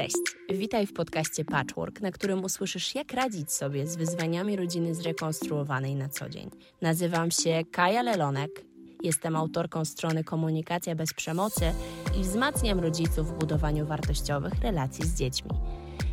[0.00, 0.16] Cześć,
[0.58, 6.08] witaj w podcaście Patchwork, na którym usłyszysz, jak radzić sobie z wyzwaniami rodziny zrekonstruowanej na
[6.08, 6.50] co dzień.
[6.82, 8.64] Nazywam się Kaja Lelonek,
[9.02, 11.72] jestem autorką strony Komunikacja bez przemocy
[12.18, 15.50] i wzmacniam rodziców w budowaniu wartościowych relacji z dziećmi.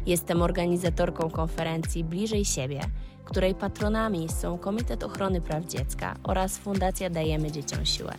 [0.06, 2.82] Jestem organizatorką konferencji Bliżej Siebie,
[3.26, 8.14] której patronami są Komitet Ochrony Praw Dziecka oraz Fundacja Dajemy Dzieciom Siłę.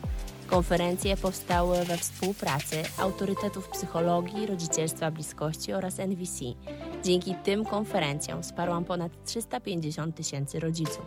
[0.49, 6.45] Konferencje powstały we współpracy autorytetów psychologii, rodzicielstwa bliskości oraz NVC.
[7.05, 11.07] Dzięki tym konferencjom wsparłam ponad 350 tysięcy rodziców.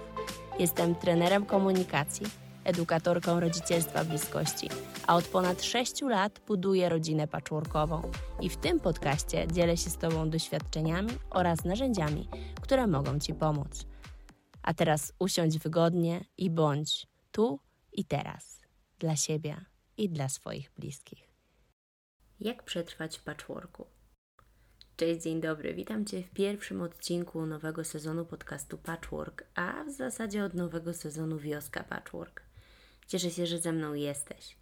[0.59, 2.25] Jestem trenerem komunikacji,
[2.63, 4.69] edukatorką rodzicielstwa bliskości,
[5.07, 8.02] a od ponad 6 lat buduję rodzinę patchworkową
[8.41, 12.30] i w tym podcaście dzielę się z Tobą doświadczeniami oraz narzędziami,
[12.61, 13.85] które mogą Ci pomóc.
[14.63, 17.59] A teraz usiądź wygodnie i bądź tu
[17.94, 18.60] i teraz
[19.01, 19.65] dla siebie
[19.97, 21.29] i dla swoich bliskich.
[22.39, 23.85] Jak przetrwać w patchworku?
[24.97, 25.73] Cześć, dzień dobry.
[25.73, 31.38] Witam Cię w pierwszym odcinku nowego sezonu podcastu Patchwork, a w zasadzie od nowego sezonu
[31.39, 32.41] Wioska Patchwork.
[33.08, 34.58] Cieszę się, że ze mną jesteś.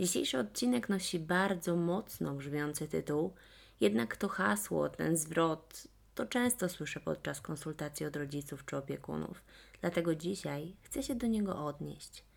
[0.00, 3.34] Dzisiejszy odcinek nosi bardzo mocno brzmiący tytuł,
[3.80, 9.44] jednak to hasło, ten zwrot, to często słyszę podczas konsultacji od rodziców czy opiekunów.
[9.80, 12.29] Dlatego dzisiaj chcę się do niego odnieść.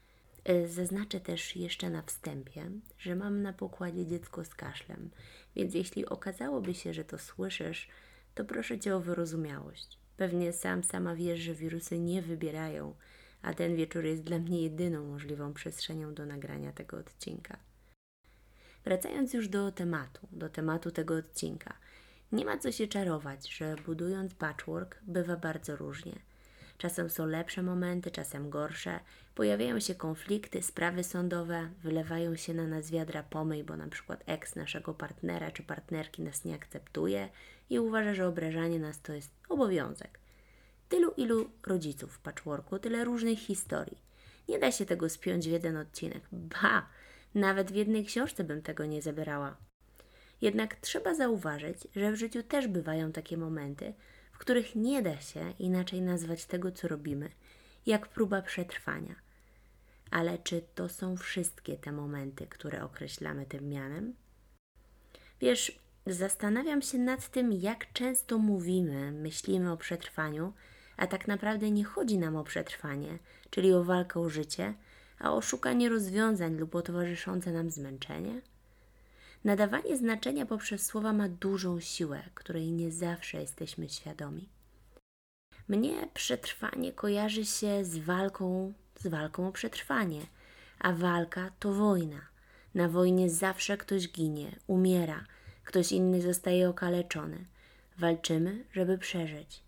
[0.45, 5.09] E, zaznaczę też jeszcze na wstępie, że mam na pokładzie dziecko z kaszlem,
[5.55, 7.87] więc jeśli okazałoby się, że to słyszysz,
[8.35, 9.99] to proszę Cię o wyrozumiałość.
[10.17, 12.95] Pewnie sam sama wiesz, że wirusy nie wybierają,
[13.41, 17.57] a ten wieczór jest dla mnie jedyną możliwą przestrzenią do nagrania tego odcinka.
[18.85, 21.77] Wracając już do tematu, do tematu tego odcinka.
[22.31, 26.19] Nie ma co się czarować, że budując patchwork bywa bardzo różnie–
[26.77, 28.99] Czasem są lepsze momenty, czasem gorsze.
[29.35, 34.55] Pojawiają się konflikty, sprawy sądowe, wylewają się na nas wiadra pomyj, bo na przykład ex
[34.55, 37.29] naszego partnera czy partnerki nas nie akceptuje
[37.69, 40.19] i uważa, że obrażanie nas to jest obowiązek.
[40.89, 43.97] Tylu ilu rodziców w patchworku, tyle różnych historii.
[44.49, 46.23] Nie da się tego spiąć w jeden odcinek.
[46.31, 46.89] Ba!
[47.35, 49.57] Nawet w jednej książce bym tego nie zebrała.
[50.41, 53.93] Jednak trzeba zauważyć, że w życiu też bywają takie momenty,
[54.43, 57.29] których nie da się inaczej nazwać tego, co robimy,
[57.85, 59.15] jak próba przetrwania.
[60.11, 64.15] Ale czy to są wszystkie te momenty, które określamy tym mianem?
[65.41, 70.53] Wiesz, zastanawiam się nad tym, jak często mówimy, myślimy o przetrwaniu,
[70.97, 74.73] a tak naprawdę nie chodzi nam o przetrwanie, czyli o walkę o życie,
[75.19, 78.41] a o szukanie rozwiązań lub o towarzyszące nam zmęczenie.
[79.43, 84.49] Nadawanie znaczenia poprzez słowa ma dużą siłę, której nie zawsze jesteśmy świadomi.
[85.67, 90.21] Mnie przetrwanie kojarzy się z walką, z walką o przetrwanie,
[90.79, 92.21] a walka to wojna.
[92.75, 95.25] Na wojnie zawsze ktoś ginie, umiera,
[95.63, 97.45] ktoś inny zostaje okaleczony.
[97.97, 99.63] Walczymy, żeby przeżyć.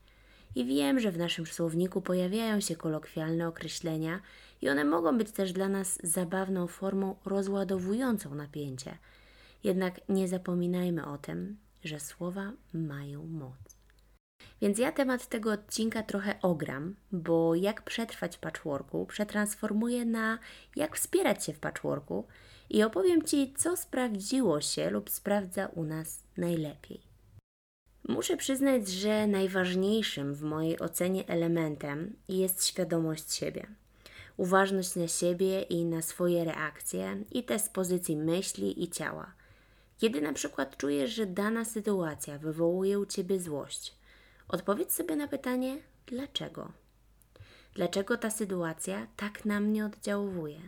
[0.55, 4.19] I wiem, że w naszym słowniku pojawiają się kolokwialne określenia,
[4.61, 8.97] i one mogą być też dla nas zabawną formą rozładowującą napięcie–
[9.65, 13.75] jednak nie zapominajmy o tym, że słowa mają moc.
[14.61, 20.39] Więc ja temat tego odcinka trochę ogram, bo jak przetrwać w patchworku, przetransformuję na
[20.75, 22.27] jak wspierać się w patchworku
[22.69, 27.01] i opowiem Ci, co sprawdziło się lub sprawdza u nas najlepiej.
[28.07, 33.67] Muszę przyznać, że najważniejszym w mojej ocenie elementem jest świadomość siebie.
[34.37, 39.33] Uważność na siebie i na swoje reakcje, i te z pozycji myśli i ciała–
[39.97, 43.95] kiedy na przykład czujesz, że dana sytuacja wywołuje u ciebie złość,
[44.47, 46.72] odpowiedz sobie na pytanie: dlaczego?
[47.73, 50.59] Dlaczego ta sytuacja tak na mnie oddziałuje?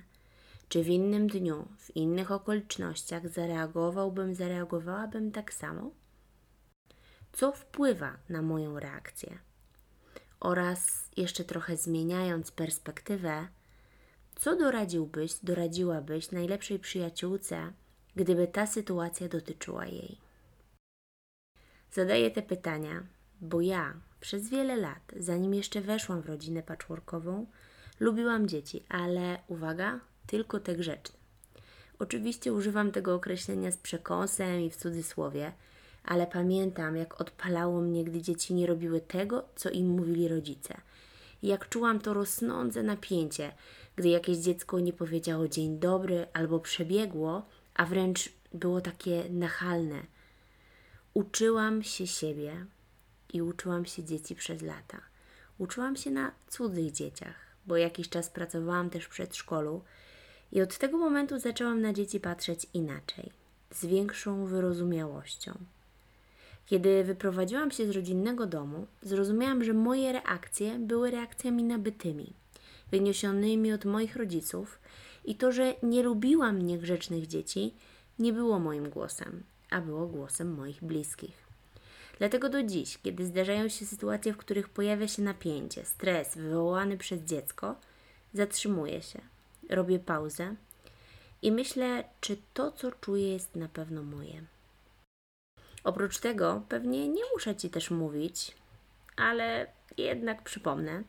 [0.70, 5.92] Czy w innym dniu, w innych okolicznościach zareagowałbym, zareagowałabym tak samo?
[7.34, 9.40] Co wpływa na moją reakcję?
[10.40, 13.48] Oraz jeszcze trochę zmieniając perspektywę,
[14.36, 17.74] co doradziłbyś, doradziłabyś najlepszej przyjaciółce,
[18.18, 20.18] gdyby ta sytuacja dotyczyła jej?
[21.92, 23.04] Zadaję te pytania,
[23.42, 27.46] bo ja przez wiele lat, zanim jeszcze weszłam w rodzinę patchworkową,
[28.00, 31.18] lubiłam dzieci, ale uwaga, tylko te grzeczne.
[32.00, 35.52] Oczywiście używam tego określenia z przekąsem i w cudzysłowie,
[36.04, 40.82] ale pamiętam, jak odpalało mnie, gdy dzieci nie robiły tego, co im mówili rodzice.
[41.44, 43.52] Jak czułam to rosnące napięcie,
[43.96, 47.46] gdy jakieś dziecko nie powiedziało dzień dobry albo przebiegło,
[47.78, 50.04] a wręcz było takie nachalne.
[51.14, 52.66] Uczyłam się siebie
[53.34, 55.02] i uczyłam się dzieci przez lata.
[55.58, 57.36] Uczyłam się na cudzych dzieciach,
[57.68, 59.82] bo jakiś czas pracowałam też w przedszkolu
[60.52, 63.32] i od tego momentu zaczęłam na dzieci patrzeć inaczej,
[63.72, 65.58] z większą wyrozumiałością.
[66.66, 72.34] Kiedy wyprowadziłam się z rodzinnego domu, zrozumiałam, że moje reakcje były reakcjami nabytymi,
[72.92, 74.80] wyniesionymi od moich rodziców
[75.28, 77.74] i to, że nie lubiłam niegrzecznych dzieci,
[78.20, 81.48] nie było moim głosem, a było głosem moich bliskich.
[82.18, 87.22] Dlatego do dziś, kiedy zdarzają się sytuacje, w których pojawia się napięcie, stres wywołany przez
[87.22, 87.76] dziecko,
[88.34, 89.22] zatrzymuję się,
[89.70, 90.56] robię pauzę
[91.42, 94.42] i myślę, czy to, co czuję, jest na pewno moje.
[95.84, 98.56] Oprócz tego, pewnie nie muszę Ci też mówić,
[99.16, 101.04] ale jednak przypomnę,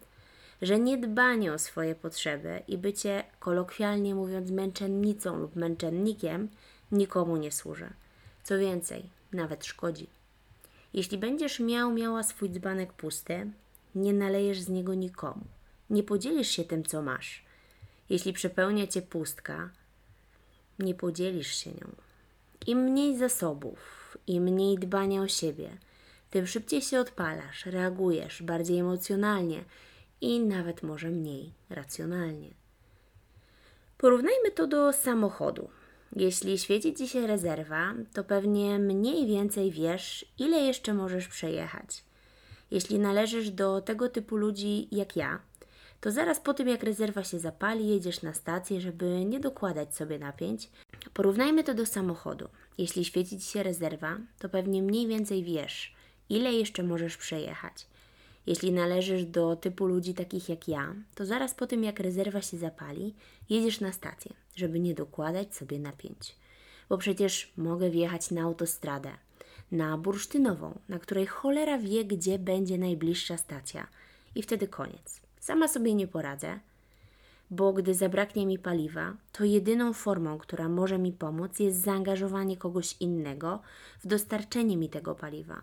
[0.62, 6.48] że niedbanie o swoje potrzeby i bycie, kolokwialnie mówiąc, męczennicą lub męczennikiem
[6.92, 7.90] nikomu nie służy.
[8.44, 9.02] Co więcej,
[9.32, 10.06] nawet szkodzi.
[10.94, 13.50] Jeśli będziesz miał, miała swój dzbanek pusty,
[13.94, 15.44] nie nalejesz z niego nikomu.
[15.90, 17.44] Nie podzielisz się tym, co masz.
[18.10, 19.70] Jeśli przepełnia cię pustka,
[20.78, 21.88] nie podzielisz się nią.
[22.66, 25.70] Im mniej zasobów, im mniej dbania o siebie,
[26.30, 29.64] tym szybciej się odpalasz, reagujesz bardziej emocjonalnie
[30.20, 32.50] i nawet może mniej racjonalnie.
[33.98, 35.68] Porównajmy to do samochodu.
[36.16, 42.04] Jeśli świeci Ci się rezerwa, to pewnie mniej więcej wiesz, ile jeszcze możesz przejechać.
[42.70, 45.40] Jeśli należysz do tego typu ludzi jak ja,
[46.00, 50.18] to zaraz po tym jak rezerwa się zapali, jedziesz na stację, żeby nie dokładać sobie
[50.18, 50.70] napięć.
[51.14, 52.48] Porównajmy to do samochodu.
[52.78, 55.94] Jeśli świeci Ci się rezerwa, to pewnie mniej więcej wiesz,
[56.28, 57.86] ile jeszcze możesz przejechać.
[58.48, 62.56] Jeśli należysz do typu ludzi takich jak ja, to zaraz po tym jak rezerwa się
[62.56, 63.14] zapali,
[63.50, 66.36] jedziesz na stację, żeby nie dokładać sobie napięć.
[66.88, 69.10] Bo przecież mogę wjechać na autostradę,
[69.72, 73.86] na bursztynową, na której cholera wie, gdzie będzie najbliższa stacja.
[74.34, 75.20] I wtedy koniec.
[75.40, 76.58] Sama sobie nie poradzę,
[77.50, 82.96] bo gdy zabraknie mi paliwa, to jedyną formą, która może mi pomóc, jest zaangażowanie kogoś
[83.00, 83.62] innego
[84.00, 85.62] w dostarczenie mi tego paliwa.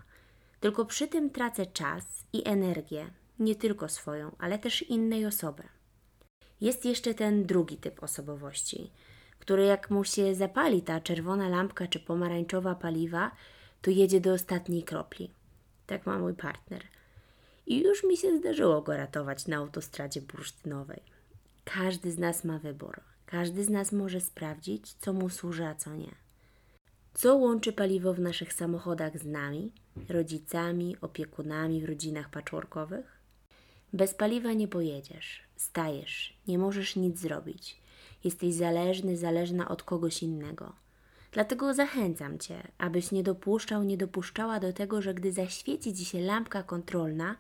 [0.66, 2.04] Tylko przy tym tracę czas
[2.34, 3.06] i energię,
[3.40, 5.64] nie tylko swoją, ale też innej osoby.
[6.62, 8.92] Jest jeszcze ten drugi typ osobowości,
[9.40, 13.32] który jak mu się zapali ta czerwona lampka czy pomarańczowa paliwa,
[13.82, 15.32] to jedzie do ostatniej kropli.
[15.88, 16.84] Tak ma mój partner.
[17.66, 21.02] I już mi się zdarzyło go ratować na autostradzie bursztynowej.
[21.64, 23.02] Każdy z nas ma wybór.
[23.26, 26.16] Każdy z nas może sprawdzić, co mu służy, a co nie.
[27.14, 29.72] Co łączy paliwo w naszych samochodach z nami,
[30.10, 33.20] rodzicami, opiekunami w rodzinach patchworkowych?
[33.94, 37.82] Bez paliwa nie pojedziesz, stajesz, nie możesz nic zrobić.
[38.24, 40.74] Jesteś zależny, zależna od kogoś innego.
[41.32, 46.20] Dlatego zachęcam Cię, abyś nie dopuszczał, nie dopuszczała do tego, że gdy zaświeci Ci się
[46.20, 47.36] lampka kontrolna,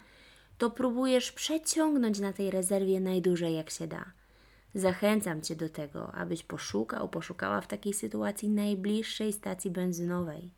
[0.57, 4.05] to próbujesz przeciągnąć na tej rezerwie najdłużej jak się da.
[4.75, 10.51] Zachęcam Cię do tego, abyś poszukał, poszukała w takiej sytuacji najbliższej stacji benzynowej.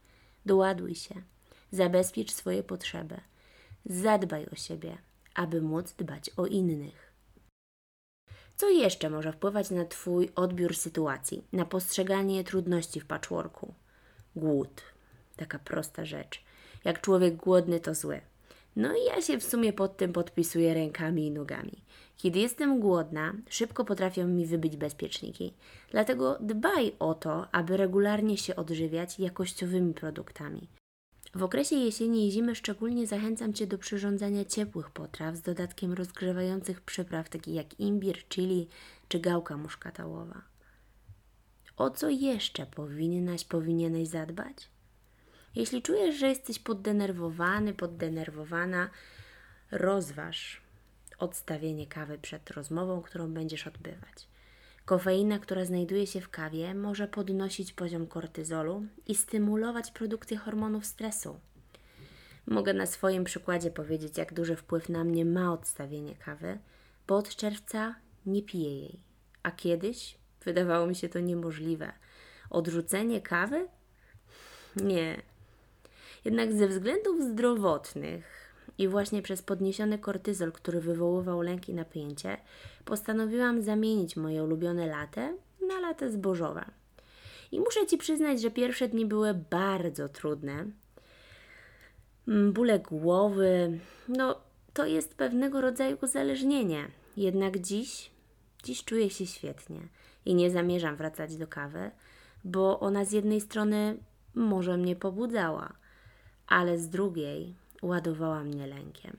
[0.46, 1.16] Doładuj się,
[1.72, 3.22] zabezpiecz swoje potrzeby,
[3.86, 4.98] zadbaj o siebie,
[5.34, 7.14] aby móc dbać o innych.
[8.56, 13.74] Co jeszcze może wpływać na Twój odbiór sytuacji, na postrzeganie trudności w patchworku?
[14.36, 14.82] Głód.
[15.36, 16.44] Taka prosta rzecz.
[16.86, 18.22] Jak człowiek głodny, to zły.
[18.76, 21.84] No i ja się w sumie pod tym podpisuję rękami i nogami.
[22.18, 25.54] Kiedy jestem głodna, szybko potrafią mi wybyć bezpieczniki.
[25.92, 30.68] Dlatego dbaj o to, aby regularnie się odżywiać jakościowymi produktami.
[31.36, 36.82] W okresie jesieni i zimy szczególnie zachęcam Cię do przyrządzania ciepłych potraw z dodatkiem rozgrzewających
[36.82, 38.68] przypraw takich jak imbir, chili
[39.08, 40.42] czy gałka muszkatałowa.
[41.78, 44.70] O co jeszcze powinnaś, powinieneś zadbać?
[45.56, 48.90] Jeśli czujesz, że jesteś poddenerwowany, poddenerwowana,
[49.72, 50.62] rozważ
[51.20, 54.28] odstawienie kawy przed rozmową, którą będziesz odbywać.
[54.88, 61.40] Kofeina, która znajduje się w kawie, może podnosić poziom kortyzolu i stymulować produkcję hormonów stresu.
[62.46, 66.60] Mogę na swoim przykładzie powiedzieć, jak duży wpływ na mnie ma odstawienie kawy,
[67.08, 69.00] bo od czerwca nie piję jej,
[69.44, 71.92] a kiedyś wydawało mi się to niemożliwe.
[72.50, 73.68] Odrzucenie kawy?
[74.76, 75.22] Nie,
[76.26, 78.47] jednak ze względów zdrowotnych
[78.78, 82.38] i właśnie przez podniesiony kortyzol, który wywoływał lęk i napięcie,
[82.86, 85.34] postanowiłam zamienić moje ulubione latę
[85.68, 86.66] na latę zbożowe.
[87.52, 90.66] I muszę Ci przyznać, że pierwsze dni były bardzo trudne.
[92.28, 94.42] Mm, bóle głowy, no
[94.74, 96.88] to jest pewnego rodzaju uzależnienie.
[97.18, 98.12] Jednak dziś,
[98.64, 99.82] dziś czuję się świetnie
[100.26, 101.92] i nie zamierzam wracać do kawy,
[102.44, 103.98] bo ona z jednej strony
[104.36, 105.74] może mnie pobudzała,
[106.48, 109.18] ale z drugiej ładowała mnie lękiem.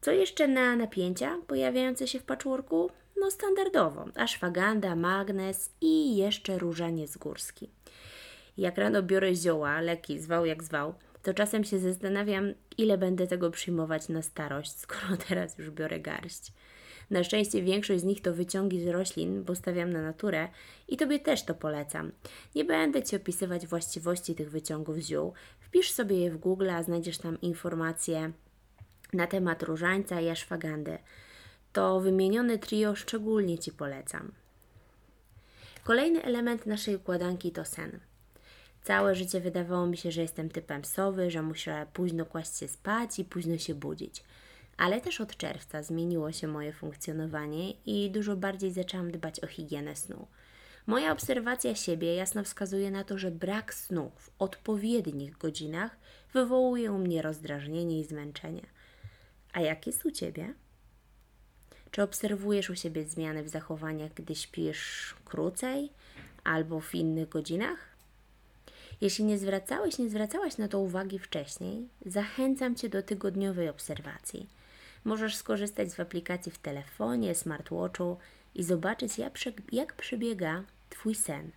[0.00, 2.90] Co jeszcze na napięcia pojawiające się w patchworku?
[3.20, 7.70] No standardowo, ashwaganda, magnes i jeszcze różaniec górski.
[8.58, 13.50] Jak rano biorę zioła, leki, zwał jak zwał, to czasem się zastanawiam, ile będę tego
[13.50, 16.52] przyjmować na starość, skoro teraz już biorę garść.
[17.10, 20.48] Na szczęście większość z nich to wyciągi z roślin, bo stawiam na naturę
[20.88, 22.12] i Tobie też to polecam.
[22.54, 25.32] Nie będę Ci opisywać właściwości tych wyciągów ziół.
[25.68, 28.32] Wpisz sobie je w Google, a znajdziesz tam informacje
[29.12, 30.98] na temat różańca i aszwagandy.
[31.72, 34.32] To wymienione trio szczególnie Ci polecam.
[35.84, 38.00] Kolejny element naszej układanki to sen.
[38.82, 43.18] Całe życie wydawało mi się, że jestem typem sowy, że muszę późno kłaść się spać
[43.18, 44.24] i późno się budzić.
[44.76, 49.96] Ale też od czerwca zmieniło się moje funkcjonowanie i dużo bardziej zaczęłam dbać o higienę
[49.96, 50.26] snu.
[50.88, 55.96] Moja obserwacja siebie jasno wskazuje na to, że brak snu w odpowiednich godzinach
[56.32, 58.66] wywołuje u mnie rozdrażnienie i zmęczenie.
[59.52, 60.54] A jak jest u ciebie?
[61.90, 65.90] Czy obserwujesz u siebie zmiany w zachowaniach, gdy śpisz krócej
[66.44, 67.78] albo w innych godzinach?
[69.00, 74.48] Jeśli nie zwracałeś, nie zwracałaś na to uwagi wcześniej, zachęcam Cię do tygodniowej obserwacji.
[75.04, 78.16] Możesz skorzystać z aplikacji w telefonie, smartwatchu
[78.54, 79.12] i zobaczyć,
[79.72, 81.50] jak, przebiega Twój sen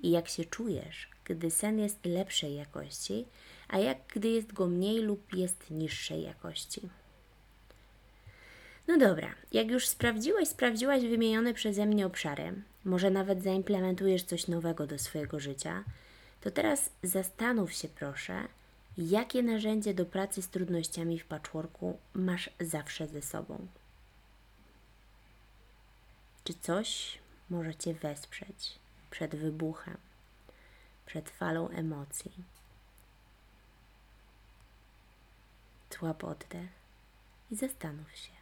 [0.00, 3.26] i jak się czujesz, gdy sen jest lepszej jakości,
[3.68, 6.88] a jak gdy jest go mniej lub jest niższej jakości.
[8.88, 12.52] No dobra, jak już sprawdziłeś, sprawdziłaś wymienione przeze mnie obszary,
[12.84, 15.84] może nawet zaimplementujesz coś nowego do swojego życia,
[16.40, 18.48] to teraz zastanów się proszę,
[18.98, 23.66] jakie narzędzie do pracy z trudnościami w patchworku masz zawsze ze sobą.
[26.44, 27.18] Czy coś
[27.50, 28.78] może Cię wesprzeć
[29.10, 29.96] przed wybuchem,
[31.06, 32.44] przed falą emocji?
[35.90, 36.70] Złap oddech
[37.50, 38.32] i zastanów się.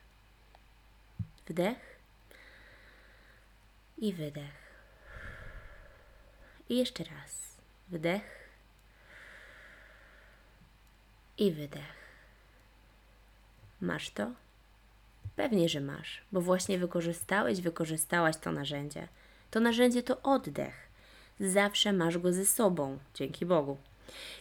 [1.49, 1.99] Wdech
[3.99, 4.67] i wydech.
[6.69, 7.57] I jeszcze raz.
[7.89, 8.49] Wdech
[11.39, 11.97] i wydech.
[13.81, 14.46] Masz to?
[15.37, 19.09] Pewnie, że masz, bo właśnie wykorzystałeś, wykorzystałaś to narzędzie.
[19.51, 20.89] To narzędzie to oddech.
[21.41, 23.77] Zawsze masz go ze sobą, dzięki Bogu.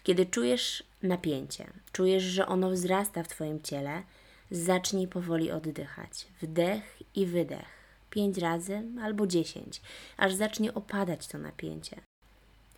[0.04, 4.04] Kiedy czujesz napięcie, czujesz, że ono wzrasta w Twoim ciele,
[4.52, 6.28] zacznij powoli oddychać.
[6.42, 7.76] Wdech i wydech.
[8.10, 9.82] Pięć razy albo dziesięć,
[10.18, 12.02] aż zacznie opadać to napięcie.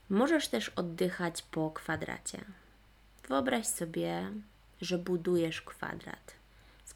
[0.09, 2.37] Możesz też oddychać po kwadracie.
[3.27, 4.31] Wyobraź sobie,
[4.81, 6.36] że budujesz kwadrat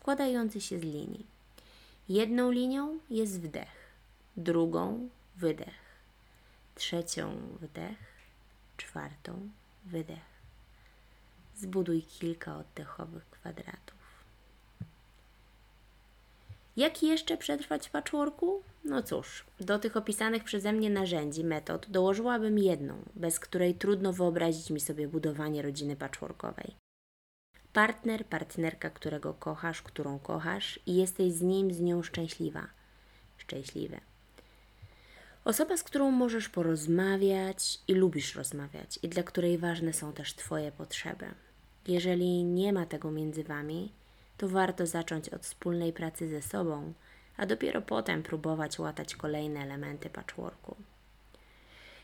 [0.02, 1.26] składający się z linii.
[2.10, 3.92] Jedną linią jest wdech,
[4.38, 5.82] drugą wydech,
[6.76, 7.98] trzecią wdech,
[8.78, 9.50] czwartą
[9.86, 10.32] wydech.
[11.56, 14.02] Zbuduj kilka oddechowych kwadratów.
[16.78, 18.64] Jak jeszcze przetrwać w patchworku?
[18.86, 24.70] No cóż, do tych opisanych przeze mnie narzędzi, metod dołożyłabym jedną, bez której trudno wyobrazić
[24.70, 26.76] mi sobie budowanie rodziny patchworkowej.
[27.74, 32.68] Partner, partnerka, którego kochasz, którą kochasz i jesteś z nim, z nią szczęśliwa.
[33.38, 34.00] Szczęśliwy.
[35.46, 40.72] Osoba, z którą możesz porozmawiać i lubisz rozmawiać, i dla której ważne są też Twoje
[40.72, 41.26] potrzeby.
[41.88, 43.92] Jeżeli nie ma tego między Wami,
[44.38, 46.94] to warto zacząć od wspólnej pracy ze sobą,
[47.38, 50.76] a dopiero potem próbować łatać kolejne elementy patchworku.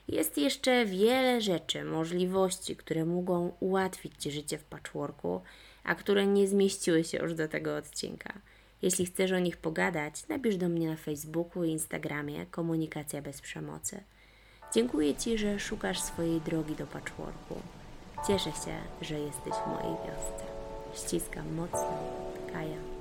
[0.08, 5.42] Jest jeszcze wiele rzeczy, możliwości, które mogą ułatwić Ci życie w patchworku,
[5.84, 8.34] a które nie zmieściły się już do tego odcinka.
[8.82, 14.04] Jeśli chcesz o nich pogadać, napisz do mnie na Facebooku i Instagramie Komunikacja bez przemocy.
[14.74, 17.62] Dziękuję Ci, że szukasz swojej drogi do patchworku.
[18.28, 20.46] Cieszę się, że jesteś w mojej wiosce.
[20.94, 21.98] Ściskam mocno.
[22.54, 22.97] Kaja.